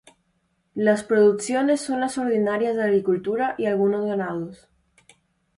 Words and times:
Las 0.73 1.03
producciones 1.03 1.79
son 1.79 1.99
las 1.99 2.17
ordinarias 2.17 2.75
de 2.75 2.81
agricultura 2.81 3.53
y 3.59 3.67
algunos 3.67 4.03
ganados". 4.03 4.67